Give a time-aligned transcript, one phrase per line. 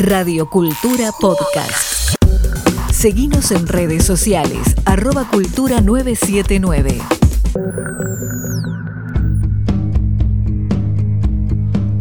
[0.00, 2.14] Radio Cultura Podcast.
[2.92, 7.00] Seguimos en redes sociales, arroba cultura 979.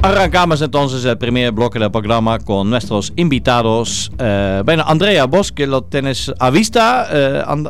[0.04, 4.12] Arrancamos entonces el primer bloque del programa con nuestros invitados.
[4.20, 7.68] Eh, bueno, Andrea, vos que lo tenés a vista, eh, and,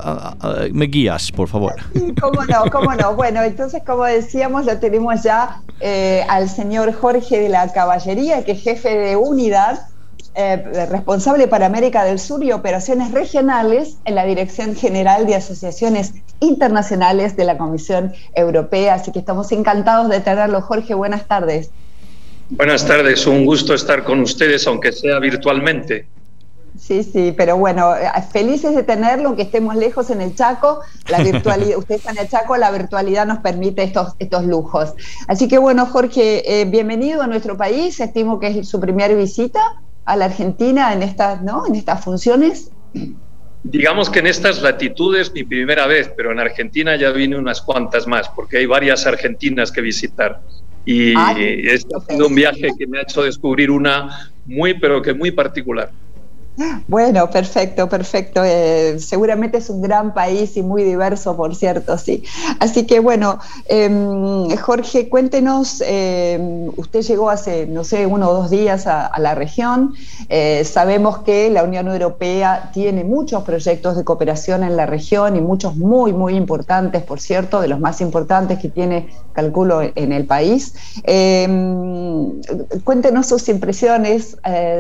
[0.74, 1.74] me guías, por favor.
[2.22, 3.16] Cómo no, cómo no.
[3.16, 8.52] Bueno, entonces, como decíamos, lo tenemos ya eh, al señor Jorge de la Caballería, que
[8.52, 9.88] es jefe de unidad,
[10.40, 16.14] eh, responsable para América del Sur y operaciones regionales en la Dirección General de Asociaciones
[16.42, 18.94] Internacionales de la Comisión Europea.
[18.94, 20.62] Así que estamos encantados de tenerlo.
[20.62, 21.72] Jorge, buenas tardes.
[22.52, 26.06] Buenas tardes, un gusto estar con ustedes, aunque sea virtualmente.
[26.80, 27.96] Sí, sí, pero bueno,
[28.32, 32.30] felices de tenerlo, aunque estemos lejos en el Chaco, la virtualidad, usted está en el
[32.30, 34.94] Chaco, la virtualidad nos permite estos, estos lujos.
[35.28, 39.82] Así que bueno, Jorge, eh, bienvenido a nuestro país, estimo que es su primera visita
[40.08, 41.68] a la Argentina en estas, ¿no?
[41.68, 42.72] en estas funciones.
[43.64, 48.08] Digamos que en estas latitudes mi primera vez, pero en Argentina ya vine unas cuantas
[48.08, 50.42] más, porque hay varias argentinas que visitar.
[50.86, 51.14] Y
[51.68, 55.32] este ha sido un viaje que me ha hecho descubrir una muy, pero que muy
[55.32, 55.92] particular.
[56.88, 58.42] Bueno, perfecto, perfecto.
[58.44, 62.24] Eh, seguramente es un gran país y muy diverso, por cierto, sí.
[62.60, 68.50] Así que bueno, eh, Jorge, cuéntenos, eh, usted llegó hace, no sé, uno o dos
[68.50, 69.94] días a, la región.
[70.30, 75.42] Eh, sabemos que la Unión Europea tiene muchos proyectos de cooperación en la región y
[75.42, 80.26] muchos muy, muy importantes, por cierto, de los más importantes que tiene, calculo, en el
[80.26, 80.74] país.
[81.04, 81.48] Eh,
[82.84, 84.38] cuéntenos sus impresiones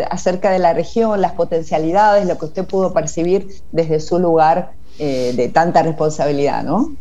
[0.09, 1.33] acerca de la región, las
[1.67, 6.95] potencialidades lo que usted pudo percibir desde su lugar eh, de tanta responsabilidad, ¿no?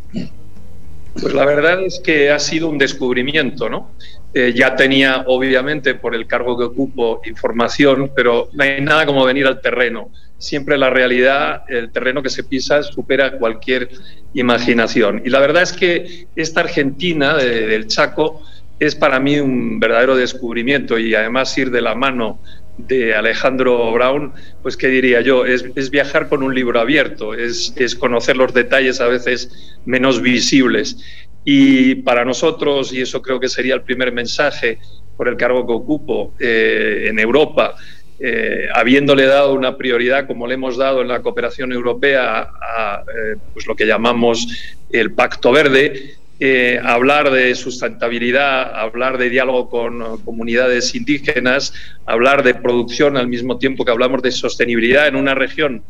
[1.20, 3.90] Pues la verdad es que ha sido un descubrimiento, ¿no?
[4.34, 9.24] Eh, ya tenía, obviamente, por el cargo que ocupo, información, pero no hay nada como
[9.24, 10.10] venir al terreno.
[10.36, 13.88] Siempre la realidad, el terreno que se pisa, supera cualquier
[14.34, 15.22] imaginación.
[15.24, 18.42] Y la verdad es que esta Argentina de, del Chaco
[18.78, 22.40] es para mí un verdadero descubrimiento y además ir de la mano
[22.78, 24.32] de Alejandro Brown,
[24.62, 28.52] pues qué diría yo, es, es viajar con un libro abierto, es, es, conocer los
[28.52, 30.98] detalles a veces menos visibles.
[31.44, 34.78] Y para nosotros, y eso creo que sería el primer mensaje
[35.16, 37.76] por el cargo que ocupo eh, en Europa,
[38.18, 43.36] eh, habiéndole dado una prioridad, como le hemos dado en la cooperación europea, a, eh,
[43.52, 44.48] pues lo que llamamos
[44.90, 51.72] el Pacto Verde, eh, hablar de sustentabilidad, hablar de diálogo con uh, comunidades indígenas,
[52.04, 55.82] hablar de producción al mismo tiempo que hablamos de sostenibilidad en una región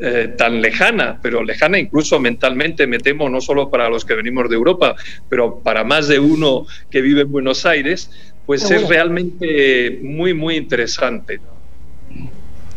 [0.00, 4.50] eh, tan lejana, pero lejana incluso mentalmente, me temo, no solo para los que venimos
[4.50, 4.96] de Europa,
[5.28, 8.10] pero para más de uno que vive en Buenos Aires,
[8.44, 11.40] pues es realmente muy, muy interesante.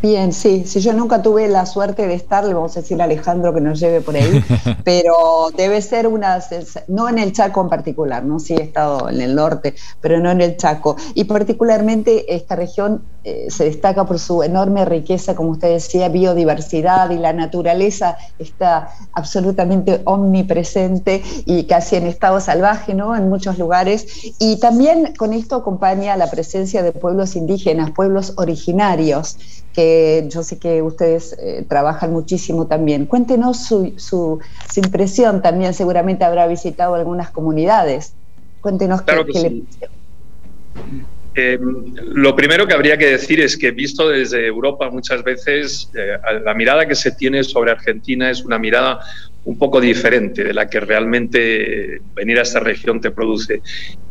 [0.01, 3.03] Bien, sí, sí, yo nunca tuve la suerte de estar, le vamos a decir a
[3.03, 4.43] Alejandro que nos lleve por ahí,
[4.85, 6.39] pero debe ser una,
[6.87, 8.39] no en el Chaco en particular, ¿no?
[8.39, 10.95] Sí he estado en el norte, pero no en el Chaco.
[11.15, 17.09] Y particularmente esta región eh, se destaca por su enorme riqueza, como usted decía, biodiversidad
[17.09, 23.16] y la naturaleza está absolutamente omnipresente y casi en estado salvaje, ¿no?
[23.18, 24.08] En muchos lugares.
[24.40, 29.38] Y también con esto acompaña la presencia de pueblos indígenas, pueblos originarios
[29.74, 33.06] que yo sé que ustedes eh, trabajan muchísimo también.
[33.06, 34.40] Cuéntenos su, su,
[34.72, 38.13] su, impresión también, seguramente habrá visitado algunas comunidades.
[38.62, 39.50] Cuéntenos claro qué, qué sí.
[39.50, 45.90] le eh, lo primero que habría que decir es que visto desde Europa muchas veces
[45.95, 49.00] eh, la mirada que se tiene sobre Argentina es una mirada
[49.45, 53.62] un poco diferente de la que realmente venir a esta región te produce.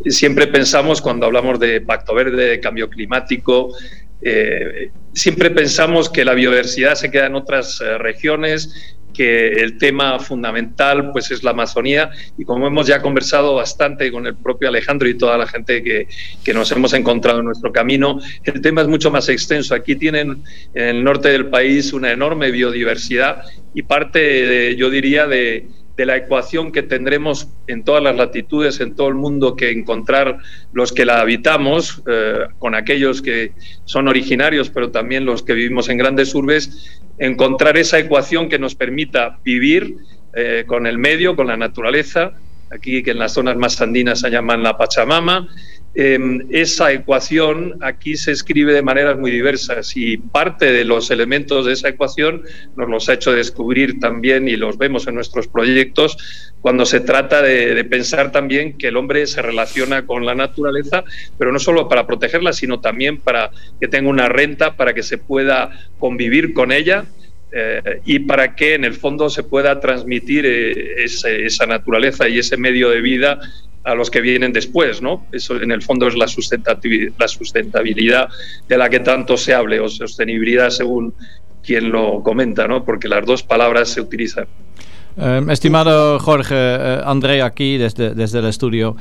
[0.07, 3.73] Siempre pensamos cuando hablamos de Pacto Verde, de cambio climático,
[4.21, 10.21] eh, siempre pensamos que la biodiversidad se queda en otras eh, regiones, que el tema
[10.21, 12.09] fundamental pues es la Amazonía
[12.39, 16.07] y como hemos ya conversado bastante con el propio Alejandro y toda la gente que,
[16.45, 19.75] que, nos hemos encontrado en nuestro camino, el tema es mucho más extenso.
[19.75, 23.43] Aquí tienen en el norte del país una enorme biodiversidad
[23.75, 25.67] y parte, de, yo diría, de,
[25.99, 30.39] de la ecuación que tendremos en todas las latitudes, en todo el mundo, que encontrar
[30.73, 33.53] los que la habitamos, eh, con aquellos que
[33.85, 38.77] son originarios, pero también los que vivimos en grandes urbes, encontrar esa ecuación que nos
[38.77, 39.97] permita vivir
[40.35, 42.31] eh, con el medio, con la naturaleza,
[42.71, 45.49] aquí que en las zonas más andinas se llaman la Pachamama,
[46.01, 51.67] Em, esa ecuación aquí se escribe de maneras muy diversas y parte de los elementos
[51.67, 52.45] de esa ecuación
[52.77, 56.17] nos los ha hecho descubrir también y los vemos en nuestros proyectos
[56.61, 61.03] cuando se trata de, pensar también que el hombre se relaciona con la naturaleza,
[61.37, 65.19] pero no solo para protegerla, sino también para que tenga una renta, para que se
[65.19, 67.07] pueda convivir con ella.
[67.51, 72.59] Eh, y para que en el fondo se pueda transmitir eh, esa naturaleza y ese
[72.59, 73.41] medio de vida
[73.89, 75.27] a los que vienen después, ¿no?
[75.33, 78.29] Eso en el fondo es la sustentabilidad, la sustentabilidad
[78.69, 81.15] de la que tanto se hable, o sostenibilidad según
[81.65, 82.85] quien lo comenta, ¿no?
[82.85, 84.47] Porque las dos palabras se utilizan.
[85.19, 88.97] Em, estimado Jorge, eh, André aquí desde, desde el estudio.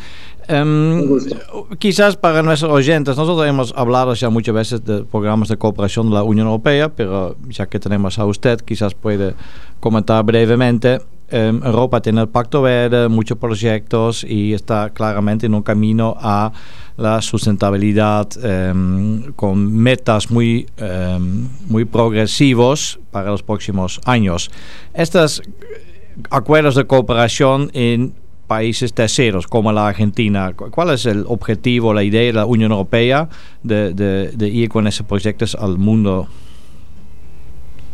[0.50, 1.20] Um,
[1.78, 6.16] quizás para nuestros oyentes, nosotros hemos hablado ya muchas veces de programas de cooperación de
[6.16, 9.36] la Unión Europea, pero ya que tenemos a usted, quizás puede
[9.80, 15.62] comentar brevemente Em, Europa tiene el Pacto Verde, muchos proyectos y está claramente en un
[15.62, 16.54] camino a
[16.96, 18.30] la sustentabilidad
[19.36, 20.66] con metas muy,
[21.68, 24.50] muy progresivos para los próximos años.
[24.94, 25.44] Estos
[26.30, 28.14] acuerdos de cooperación en
[28.48, 33.30] países terceros como la Argentina, ¿cuál es el objetivo, la idea de la Unión Europea
[33.62, 36.28] de, de, ir con esos proyectos al mundo?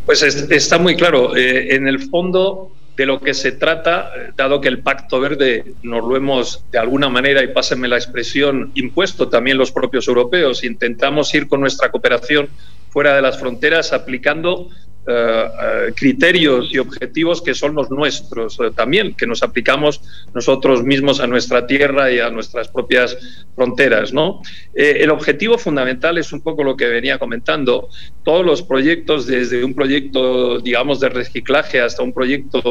[0.06, 1.34] Pues está muy claro.
[1.36, 6.06] Eh, en el fondo, de lo que se trata, dado que el Pacto Verde nos
[6.06, 11.34] lo hemos de alguna manera, y pásenme la expresión, impuesto también los propios europeos, intentamos
[11.34, 12.48] ir con nuestra cooperación
[12.90, 14.68] fuera de las fronteras aplicando
[15.06, 20.00] eh, eh, criterios y objetivos que son los nuestros eh, también, que nos aplicamos
[20.34, 24.14] nosotros mismos a nuestra tierra y a nuestras propias fronteras.
[24.14, 24.40] ¿no?
[24.72, 27.90] el objetivo fundamental es un poco lo que venía comentando.
[28.22, 32.62] Todos los proyectos, desde un proyecto, digamos, de reciclaje hasta un proyecto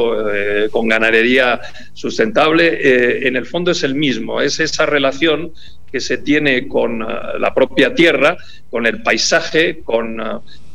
[0.70, 1.60] con ganadería
[1.92, 5.52] sustentable, en el fondo es el mismo, es esa relación
[5.90, 8.36] que se tiene con la propia tierra,
[8.68, 10.20] con el paisaje, con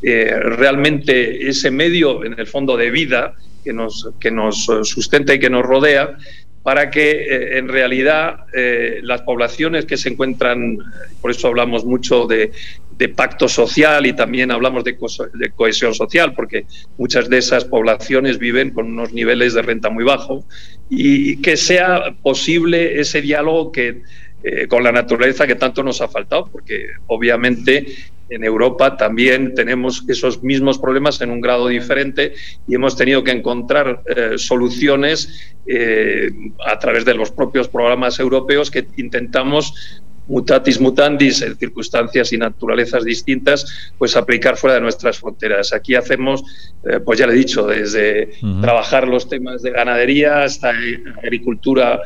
[0.01, 5.40] eh, realmente ese medio, en el fondo, de vida que nos, que nos sustenta y
[5.40, 6.18] que nos rodea,
[6.63, 10.78] para que eh, en realidad eh, las poblaciones que se encuentran,
[11.22, 12.51] por eso hablamos mucho de,
[13.16, 14.98] pacto social y también hablamos de,
[15.34, 16.66] de, cohesión social, porque
[16.98, 20.44] muchas de esas poblaciones viven con unos niveles de renta muy bajos,
[20.90, 24.02] y que sea posible ese diálogo que,
[24.68, 27.86] con la naturaleza que tanto nos ha faltado, porque obviamente
[28.30, 32.34] en Europa también tenemos esos mismos problemas en un grado diferente
[32.68, 36.30] y hemos tenido que encontrar eh, soluciones eh,
[36.66, 43.04] a través de los propios programas europeos que intentamos mutatis mutandis, en circunstancias y naturalezas
[43.04, 45.74] distintas, pues aplicar fuera de nuestras fronteras.
[45.74, 46.44] Aquí hacemos,
[46.88, 48.30] eh, pues ya le he dicho, desde
[48.62, 50.72] trabajar los temas de ganadería hasta
[51.24, 52.02] agricultura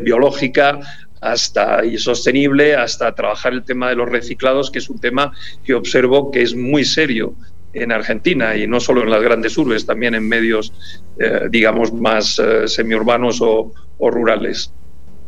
[0.00, 0.80] biológica,
[1.22, 5.32] hasta y sostenible, hasta trabajar el tema de los reciclados, que es un tema
[5.64, 7.34] que observo que es muy serio
[7.72, 10.72] en Argentina y no solo en las grandes urbes, también en medios,
[11.18, 14.72] eh, digamos, más eh, semiurbanos o, rurales.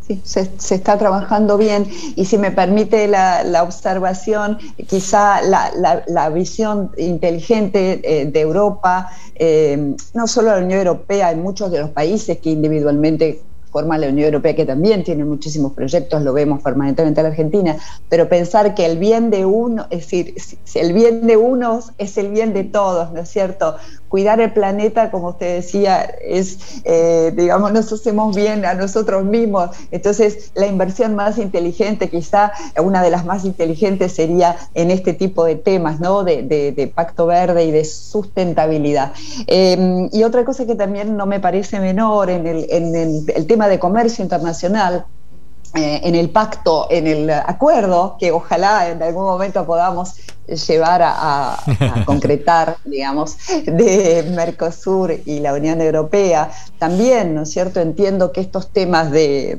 [0.00, 1.87] Sí, se, está trabajando bien
[2.17, 4.58] y si me permite la, observación,
[4.88, 9.11] quizá la, visión inteligente eh, de Europa,
[10.12, 13.40] no solo la Unión Europea, hay muchos de los países que individualmente
[13.75, 17.76] forma la Unión Europea, que también tiene muchísimos proyectos, lo vemos permanentemente en la Argentina,
[18.09, 20.32] pero pensar que el bien de uno, es decir,
[20.62, 23.75] si el bien de unos es el bien de todos, ¿no es cierto?
[24.14, 29.70] Cuidar el planeta, como usted decía, es, eh, digamos, nos hacemos bien a nosotros mismos.
[29.90, 35.44] Entonces, la inversión más inteligente, quizá una de las más inteligentes sería en este tipo
[35.44, 36.22] de temas, ¿no?
[36.22, 39.14] De, pacto verde y de sustentabilidad.
[39.49, 43.66] Em, y otra cosa que también no me parece menor en el, en el tema
[43.66, 45.06] de comercio internacional,
[45.75, 50.14] eh, en el pacto, en el acuerdo, que ojalá en algún momento podamos
[50.47, 51.57] llevar a,
[52.07, 56.50] concretar, digamos, de Mercosur y la Unión Europea.
[56.78, 59.59] También, ¿no es cierto?, entiendo que estos temas de,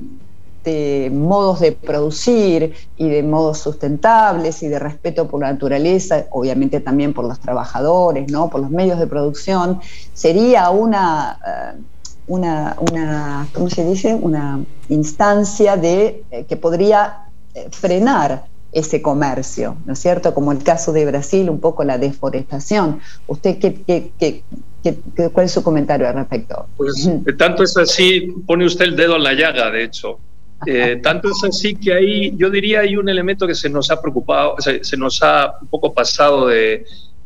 [0.66, 6.80] de modos de producir y de modos sustentables y de respeto por la naturaleza, obviamente
[6.80, 8.50] también por los trabajadores, ¿no?
[8.50, 9.80] por los medios de producción,
[10.14, 11.40] sería una...
[11.48, 11.82] Eh,
[12.28, 14.16] una, una, ¿cómo se dice?
[14.16, 20.34] Una instancia de, eh, que podría eh, frenar ese comercio, ¿no es cierto?
[20.34, 23.00] Como el caso de Brasil, un poco la deforestación.
[23.26, 26.68] ¿Usted qué, qué, qué, cuál es su comentario al respecto?
[26.76, 30.20] Pues tanto es así, pone usted el dedo en la llaga, de hecho.
[30.66, 34.02] Eh, tanto es así que ahí, yo diría, hay un elemento que se nos ha
[34.02, 36.86] preocupado, se, se nos ha un poco pasado de,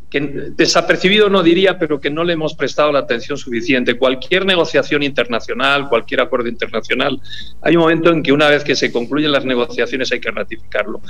[0.09, 0.19] que
[0.55, 3.97] desapercibido no diría, pero que no le hemos prestado la atención suficiente.
[3.97, 7.21] Cualquier negociación internacional, cualquier acuerdo internacional,
[7.61, 11.01] hay un momento en que una vez que se concluyen las negociaciones hay que ratificarlo.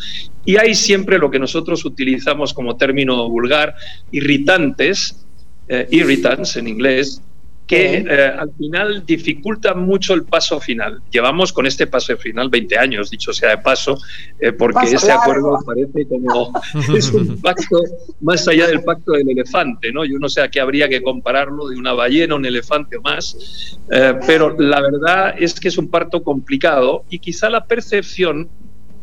[0.45, 3.73] Y hay siempre lo que nosotros utilizamos como término vulgar,
[4.11, 5.25] irritantes,
[5.69, 7.21] eh, irritants en inglés,
[7.69, 11.03] que eh, al final dificulta mucho el paso final.
[11.11, 13.95] Llevamos con este paso final 20 años, dicho sea de paso,
[14.39, 16.51] eh, porque ese acuerdo parece como
[16.97, 17.79] es un pacto
[18.21, 20.03] más allá del pacto del elefante, ¿no?
[20.03, 23.77] Yo no sé a qué habría que compararlo de una ballena, un elefante o más,
[23.91, 28.49] eh, pero la verdad es que es un parto complicado y quizá la percepción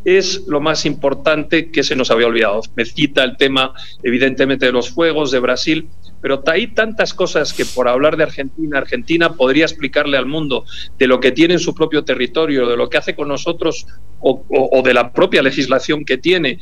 [0.05, 2.63] es lo más importante que se nos había olvidado.
[2.75, 5.89] Me cita el tema, evidentemente, de los fuegos de Brasil,
[6.21, 10.65] pero hay tantas cosas que por hablar de Argentina, Argentina podría explicarle al mundo
[10.99, 13.87] de lo que tiene en su propio territorio, de lo que hace con nosotros
[14.21, 16.59] o, de la propia legislación que tiene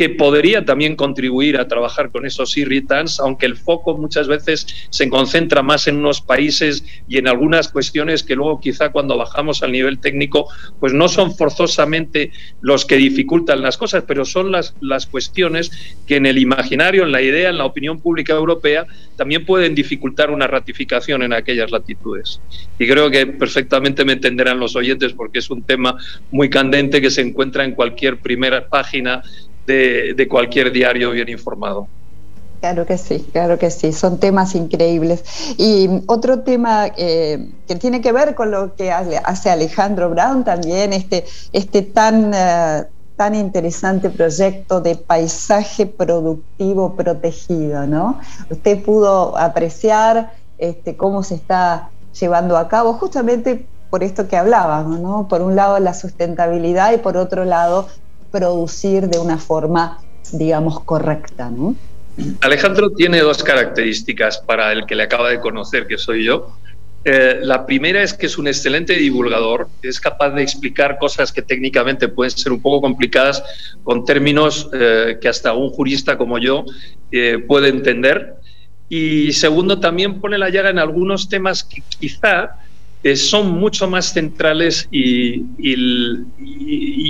[0.00, 5.10] que podría también contribuir a trabajar con esos irritants, aunque el foco muchas veces se
[5.10, 9.72] concentra más en unos países y en algunas cuestiones que luego quizá cuando bajamos al
[9.72, 15.04] nivel técnico, pues no son forzosamente los que dificultan las cosas, pero son las, las
[15.04, 15.70] cuestiones
[16.06, 20.30] que en el imaginario, en la idea, en la opinión pública europea, también pueden dificultar
[20.30, 22.40] una ratificación en aquellas latitudes.
[22.78, 25.98] Y creo que perfectamente me entenderán los oyentes porque es un tema
[26.30, 29.22] muy candente que se encuentra en cualquier primera página
[29.66, 31.86] de, cualquier diario bien informado.
[32.60, 35.24] Claro que sí, claro que sí, son temas increíbles.
[35.56, 40.92] Y otro tema eh, que tiene que ver con lo que hace Alejandro Brown también,
[40.92, 42.84] este, este tan, eh,
[43.16, 48.20] tan interesante proyecto de paisaje productivo protegido, ¿no?
[48.50, 55.00] Usted pudo apreciar este, cómo se está llevando a cabo justamente por esto que hablábamos,
[55.00, 55.28] ¿no?
[55.28, 57.88] Por un lado la sustentabilidad y por otro lado
[58.30, 59.98] producir de una forma,
[60.32, 61.50] digamos, correcta.
[61.50, 61.74] ¿no?
[62.40, 66.56] Alejandro tiene dos características para el que le acaba de conocer, que soy yo.
[67.04, 71.40] Eh, la primera es que es un excelente divulgador, es capaz de explicar cosas que
[71.40, 73.42] técnicamente pueden ser un poco complicadas
[73.82, 76.64] con términos eh, que hasta un jurista como yo
[77.10, 78.34] eh, puede entender.
[78.90, 82.56] Y segundo, también pone la llaga en algunos temas que quizá
[83.02, 85.44] eh, son mucho más centrales y,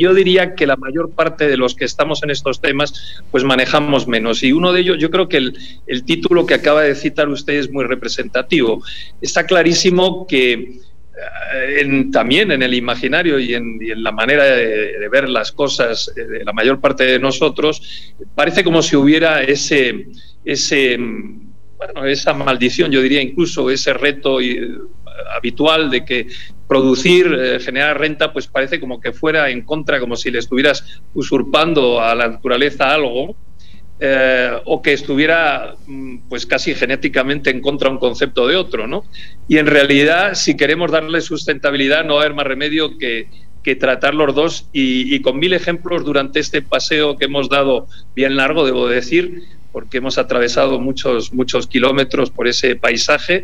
[0.00, 4.08] yo diría que la mayor parte de los que estamos en estos temas pues manejamos
[4.08, 4.42] menos.
[4.42, 7.70] Y uno de ellos, yo creo que el, título que acaba de citar usted es
[7.70, 8.82] muy representativo.
[9.20, 10.52] Está clarísimo que
[11.54, 16.52] eh, también en el imaginario y en, la manera de, ver las cosas de la
[16.52, 20.06] mayor parte de nosotros, parece como si hubiera ese,
[20.44, 24.40] ese, bueno, esa maldición, yo diría incluso ese reto
[25.36, 26.26] habitual de que
[26.68, 31.00] producir, eh, generar renta, pues parece como que fuera en contra, como si le estuvieras
[31.14, 33.36] usurpando a la naturaleza algo,
[34.02, 39.04] eh, o que estuviera mm, pues casi genéticamente en contra un concepto de otro, ¿no?
[39.46, 43.28] Y en realidad, si queremos darle sustentabilidad, no va a haber más remedio que,
[43.62, 47.88] que tratar los dos y, y, con mil ejemplos durante este paseo que hemos dado
[48.14, 53.42] bien largo, debo decir, porque hemos atravesado muchos, muchos kilómetros por ese paisaje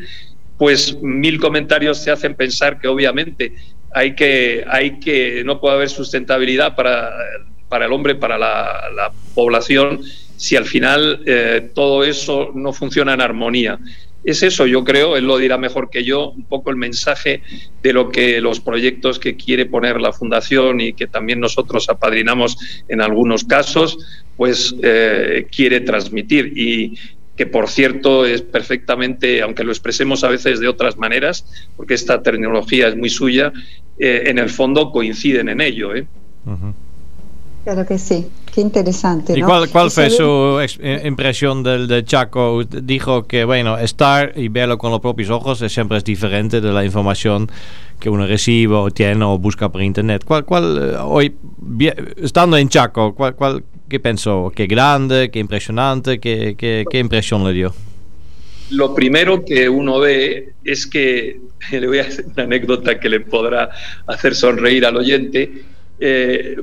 [0.59, 3.53] pues mil comentarios se hacen pensar que obviamente
[3.95, 7.11] hay que, hay que no puede haber sustentabilidad para,
[7.69, 10.01] para el hombre, para la, población,
[10.37, 13.79] si al final eh, todo eso no funciona en armonía.
[14.25, 17.43] Es eso, yo creo, él lo dirá mejor que yo, un poco el mensaje
[17.83, 22.57] de lo que los proyectos que quiere poner la Fundación y que también nosotros apadrinamos
[22.89, 23.97] en algunos casos,
[24.37, 26.53] pues eh, quiere transmitir.
[26.59, 26.99] Y,
[27.37, 31.45] que por cierto es perfectamente, aunque lo expresemos a veces de otras maneras,
[31.77, 33.53] porque esta tecnología es muy suya,
[33.99, 35.95] eh, en el fondo coinciden en ello.
[35.95, 36.07] ¿eh?
[37.65, 38.27] Claro que sí,
[38.57, 39.35] qué interesante.
[39.39, 42.65] ¿Y cuál, fue su eh, impresión del de Chaco?
[42.65, 46.83] Dijo que, bueno, estar y verlo con los propios ojos siempre es diferente de la
[46.83, 47.51] información
[48.01, 50.25] que uno recibe o tiene o busca por internet.
[50.25, 51.35] ¿Cuál, cuál hoy,
[52.17, 54.51] estando en Chaco, cuál, cuál, ¿Qué pensó?
[54.57, 55.31] ¿Qué grande?
[55.31, 56.19] ¿Qué impresionante?
[56.19, 57.75] ¿Qué, qué, impresión le dio?
[58.71, 63.21] Lo primero que uno ve es que, le voy a hacer una anécdota que le
[63.21, 63.69] podrá
[64.07, 65.63] hacer sonreír al oyente.
[66.01, 66.57] Eh,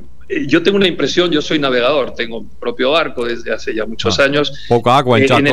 [0.46, 4.24] yo tengo una impresión, yo soy navegador, tengo propio barco desde hace ya muchos ah,
[4.24, 4.52] años.
[4.68, 5.40] Poca agua en Chaco.
[5.40, 5.46] En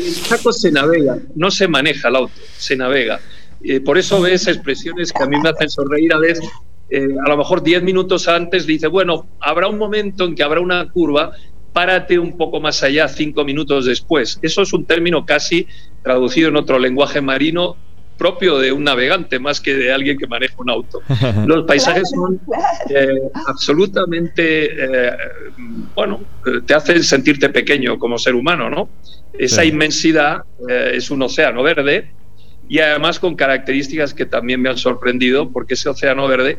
[0.00, 3.20] el, Chaco se, navega, no se maneja el auto, se navega.
[3.62, 6.48] Eh, por eso ves expresiones que a mí me hacen sonreír a veces,
[6.88, 10.60] eh, a lo mejor 10 minutos antes dice, bueno, habrá un momento en que habrá
[10.60, 11.32] una curva,
[11.72, 14.38] párate un poco más allá cinco minutos después.
[14.40, 15.66] Eso es un término casi
[16.02, 17.76] traducido en otro lenguaje marino
[18.16, 21.02] propio de un navegante más que de alguien que maneja un auto.
[21.46, 22.40] Los paisajes son
[22.90, 25.16] eh, absolutamente, eh,
[25.94, 26.20] bueno,
[26.66, 28.88] te hacen sentirte pequeño como ser humano, ¿no?
[29.38, 32.10] Esa inmensidad es un océano verde
[32.68, 36.58] y además con características que también me han sorprendido porque ese océano verde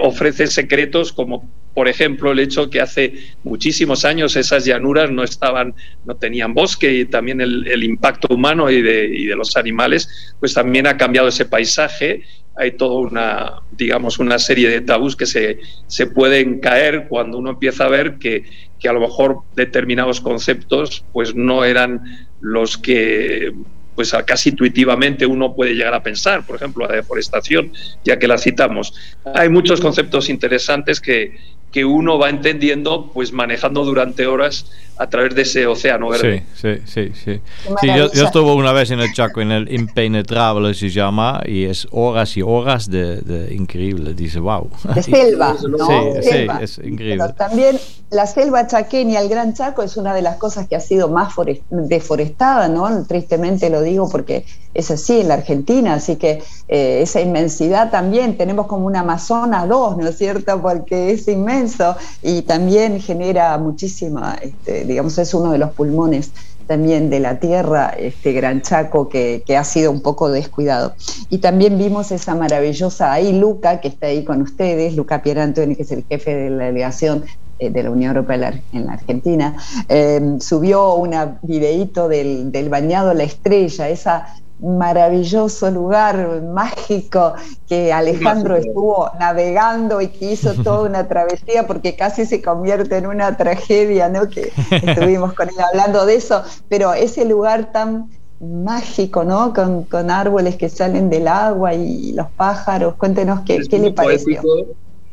[0.00, 5.74] ofrece secretos como por ejemplo, el hecho que hace muchísimos años esas llanuras no estaban,
[6.04, 10.54] no tenían bosque y también el, impacto humano y de, y de, los animales, pues
[10.54, 12.22] también ha cambiado ese paisaje.
[12.56, 17.50] Hay toda una, digamos, una serie de tabús que se, se pueden caer cuando uno
[17.50, 18.44] empieza a ver que,
[18.80, 23.52] que a lo mejor determinados conceptos pues no eran los que
[23.94, 27.72] pues casi intuitivamente uno puede llegar a pensar, por ejemplo, la deforestación,
[28.04, 28.94] ya que la citamos.
[29.34, 31.36] Hay muchos conceptos interesantes que,
[31.70, 34.66] que uno va entendiendo, pues manejando durante horas
[35.00, 36.44] a través de ese océano verde.
[36.54, 37.40] Sí, sí, sí.
[37.80, 37.86] sí.
[37.86, 42.36] yo, estuve una vez en el Chaco, en el Impenetrable se llama, y es horas
[42.36, 44.12] y horas de, de increíble.
[44.12, 44.68] Dice, wow.
[44.94, 45.86] De selva, ¿no?
[46.20, 47.16] Sí, sí, es increíble.
[47.18, 47.78] Pero también
[48.10, 51.32] la selva chaqueña, el Gran Chaco, es una de las cosas que ha sido más
[51.70, 53.06] deforestada, ¿no?
[53.06, 58.36] Tristemente lo digo porque es así en la Argentina, así que eh, esa inmensidad también,
[58.36, 60.60] tenemos como una Amazonas 2, ¿no es cierto?
[60.60, 66.30] Porque es inmenso y también genera muchísima, este, digamos, es uno de los pulmones
[66.70, 70.94] también de la tierra, este Gran Chaco que, ha sido un poco descuidado.
[71.28, 75.82] Y también vimos esa maravillosa, ahí Luca, que está ahí con ustedes, Luca Pierantoni, que
[75.82, 77.24] es el jefe de la delegación
[77.58, 79.56] eh, de la Unión Europea en la Argentina,
[79.88, 81.12] eh, subió un
[81.42, 87.34] videíto del, del bañado La Estrella, esa maravilloso lugar mágico
[87.68, 93.06] que Alejandro estuvo navegando y que hizo toda una travesía porque casi se convierte en
[93.06, 94.28] una tragedia, ¿no?
[94.28, 99.52] Que estuvimos con él hablando de eso, pero ese lugar tan mágico, ¿no?
[99.52, 102.94] Con, con árboles que salen del agua y los pájaros.
[102.96, 104.42] Cuéntenos qué, qué le pareció.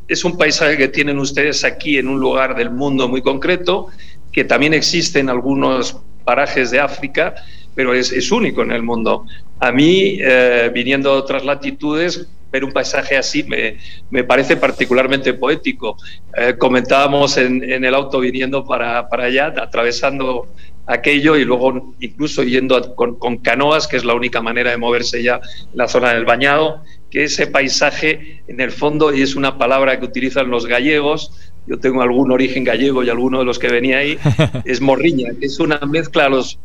[0.08, 3.88] Es un paisaje que tienen ustedes aquí en un lugar del mundo muy concreto,
[4.32, 7.36] que también existe en algunos parajes de África
[7.78, 9.28] pero es, único en el mundo.
[9.60, 13.78] A mí, eh, viniendo de otras latitudes, ver un paisaje así me,
[14.10, 15.96] me parece particularmente poético.
[16.36, 20.48] Eh, comentábamos en, en, el auto viniendo para, para, allá, atravesando
[20.88, 25.22] aquello y luego incluso yendo con, con, canoas, que es la única manera de moverse
[25.22, 26.82] ya en la zona del bañado,
[27.12, 31.32] que ese paisaje, en el fondo, y es una palabra que utilizan los gallegos,
[31.68, 34.18] yo tengo algún origen gallego y alguno de los que venía ahí,
[34.66, 36.58] es morriña, que es una mezcla a los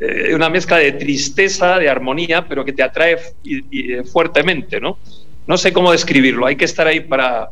[0.00, 4.98] eh, una mezcla de tristeza, de armonía, pero que te atrae y, eh, fuertemente, ¿no?
[5.46, 7.50] No sé cómo describirlo, hay que estar ahí para,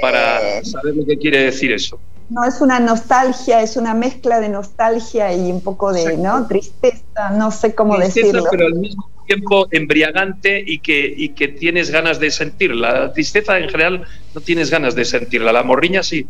[0.00, 0.64] para eh.
[0.64, 1.98] saber lo que quiere decir eso.
[2.28, 6.46] No, es una nostalgia, es una mezcla de nostalgia y un poco de ¿no?
[6.46, 8.44] tristeza, no sé cómo decirlo.
[8.48, 13.00] Pero al mismo tiempo embriagante y que, y que tienes ganas de sentirla.
[13.00, 16.26] La tristeza en general no tienes ganas de sentirla, la morriña sí.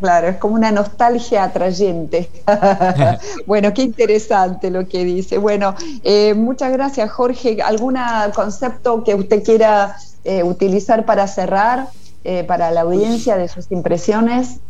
[0.00, 2.30] Claro, es como una nostalgia atrayente.
[3.46, 5.36] bueno, qué interesante lo que dice.
[5.36, 7.58] Bueno, eh, muchas gracias, Jorge.
[7.62, 7.96] ¿Algún
[8.34, 11.88] concepto que usted quiera eh, utilizar para cerrar,
[12.24, 14.60] eh, para la audiencia de sus impresiones?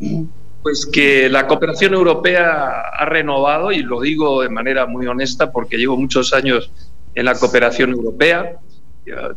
[0.62, 5.76] Pues que la cooperación europea ha renovado, y lo digo de manera muy honesta porque
[5.76, 6.72] llevo muchos años
[7.14, 8.56] en la cooperación europea,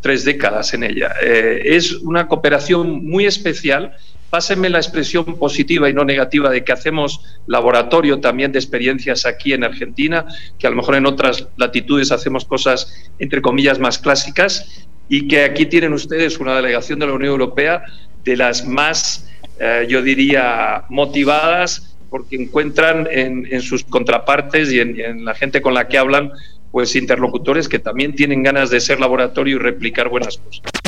[0.02, 1.14] tres décadas en ella.
[1.22, 3.96] es una cooperación muy especial
[4.34, 9.54] pásenme la expresión positiva y no negativa de que hacemos laboratorio también de experiencias aquí
[9.54, 10.26] en Argentina,
[10.58, 15.44] que a lo mejor en otras latitudes hacemos cosas, entre comillas, más clásicas, y que
[15.44, 17.84] aquí tienen ustedes una delegación de la Unión Europea
[18.24, 25.26] de las más, eh, yo diría, motivadas, porque encuentran en, sus contrapartes y en, en
[25.26, 26.32] la gente con la que hablan,
[26.72, 30.83] pues interlocutores que también tienen ganas de ser laboratorio y replicar buenas cosas.